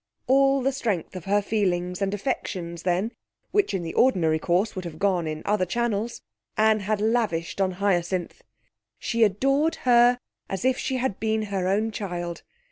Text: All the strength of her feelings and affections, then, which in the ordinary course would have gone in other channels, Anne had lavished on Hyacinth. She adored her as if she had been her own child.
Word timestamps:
All 0.25 0.63
the 0.63 0.71
strength 0.71 1.15
of 1.15 1.25
her 1.25 1.43
feelings 1.43 2.01
and 2.01 2.11
affections, 2.11 2.81
then, 2.81 3.11
which 3.51 3.71
in 3.75 3.83
the 3.83 3.93
ordinary 3.93 4.39
course 4.39 4.75
would 4.75 4.83
have 4.83 4.97
gone 4.97 5.27
in 5.27 5.43
other 5.45 5.63
channels, 5.63 6.23
Anne 6.57 6.79
had 6.79 6.99
lavished 6.99 7.61
on 7.61 7.73
Hyacinth. 7.73 8.41
She 8.97 9.23
adored 9.23 9.75
her 9.85 10.17
as 10.49 10.65
if 10.65 10.79
she 10.79 10.97
had 10.97 11.19
been 11.19 11.43
her 11.43 11.67
own 11.67 11.91
child. 11.91 12.41